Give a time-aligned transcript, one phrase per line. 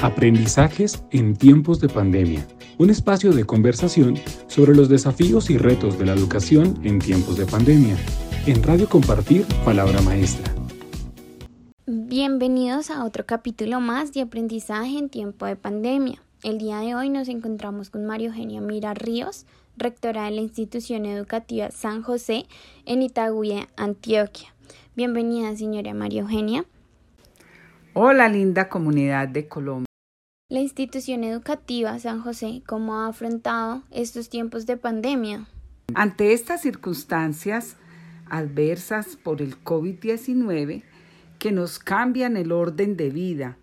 [0.00, 2.46] Aprendizajes en tiempos de pandemia.
[2.78, 4.14] Un espacio de conversación
[4.46, 7.96] sobre los desafíos y retos de la educación en tiempos de pandemia.
[8.46, 10.54] En Radio Compartir, Palabra Maestra.
[11.86, 16.22] Bienvenidos a otro capítulo más de aprendizaje en tiempo de pandemia.
[16.44, 19.46] El día de hoy nos encontramos con María Eugenia Mira Ríos,
[19.76, 22.46] rectora de la institución educativa San José
[22.86, 24.54] en Itagüí, Antioquia.
[24.94, 26.64] Bienvenida, señora María Eugenia.
[27.94, 29.87] Hola, linda comunidad de Colombia.
[30.50, 35.46] La institución educativa San José, ¿cómo ha afrontado estos tiempos de pandemia?
[35.92, 37.76] Ante estas circunstancias
[38.30, 40.84] adversas por el COVID-19
[41.38, 43.58] que nos cambian el orden de vida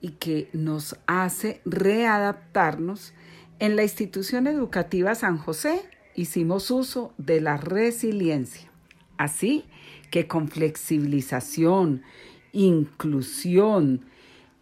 [0.00, 3.14] y que nos hace readaptarnos,
[3.58, 5.82] en la institución educativa San José
[6.14, 8.70] hicimos uso de la resiliencia.
[9.16, 9.64] Así
[10.12, 12.02] que con flexibilización,
[12.52, 14.04] inclusión,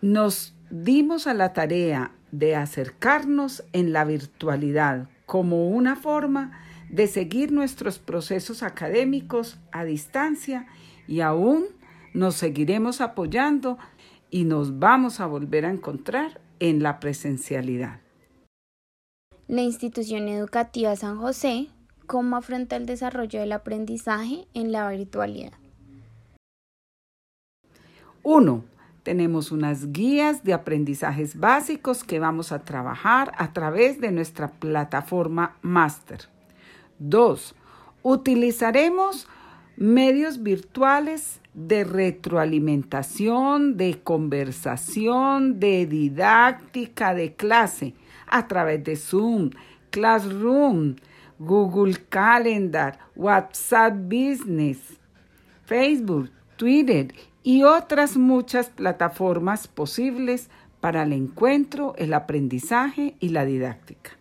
[0.00, 7.52] nos dimos a la tarea de acercarnos en la virtualidad como una forma de seguir
[7.52, 10.66] nuestros procesos académicos a distancia
[11.06, 11.66] y aún
[12.14, 13.78] nos seguiremos apoyando
[14.30, 18.00] y nos vamos a volver a encontrar en la presencialidad.
[19.48, 21.68] La institución educativa San José,
[22.06, 25.52] ¿cómo afronta el desarrollo del aprendizaje en la virtualidad?
[28.22, 28.64] 1
[29.02, 35.56] tenemos unas guías de aprendizajes básicos que vamos a trabajar a través de nuestra plataforma
[35.62, 36.28] Master.
[36.98, 37.54] Dos,
[38.02, 39.26] utilizaremos
[39.76, 47.94] medios virtuales de retroalimentación, de conversación, de didáctica, de clase
[48.26, 49.50] a través de Zoom,
[49.90, 50.96] Classroom,
[51.38, 54.78] Google Calendar, WhatsApp Business,
[55.64, 57.08] Facebook, Twitter
[57.42, 64.12] y otras muchas plataformas posibles para el encuentro, el aprendizaje y la didáctica.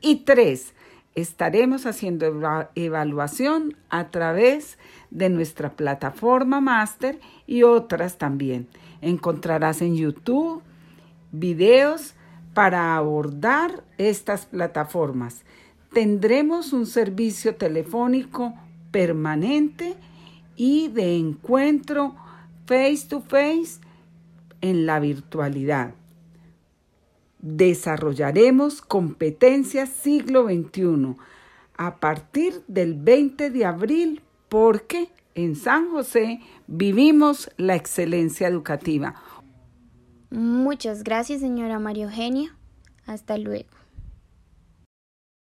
[0.00, 0.74] Y tres,
[1.14, 2.26] estaremos haciendo
[2.74, 4.78] evaluación a través
[5.10, 8.68] de nuestra plataforma Master y otras también.
[9.00, 10.62] Encontrarás en YouTube
[11.32, 12.14] videos
[12.54, 15.42] para abordar estas plataformas.
[15.92, 18.54] Tendremos un servicio telefónico
[18.90, 19.94] permanente
[20.56, 22.14] y de encuentro
[22.66, 23.80] face to face
[24.60, 25.94] en la virtualidad.
[27.40, 31.16] Desarrollaremos competencias siglo XXI
[31.76, 39.14] a partir del 20 de abril porque en San José vivimos la excelencia educativa.
[40.30, 42.56] Muchas gracias, señora María Eugenia.
[43.06, 43.68] Hasta luego.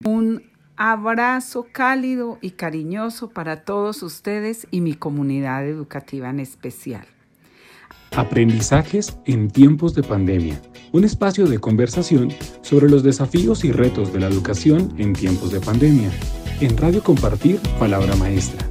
[0.05, 0.43] Un
[0.79, 7.05] abrazo cálido y cariñoso para todos ustedes y mi comunidad educativa en especial.
[8.15, 10.59] Aprendizajes en tiempos de pandemia.
[10.93, 12.29] Un espacio de conversación
[12.61, 16.09] sobre los desafíos y retos de la educación en tiempos de pandemia.
[16.61, 18.68] En Radio Compartir, Palabra Maestra.